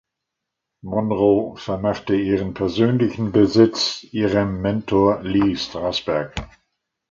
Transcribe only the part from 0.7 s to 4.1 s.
Monroe vermachte ihren persönlichen Besitz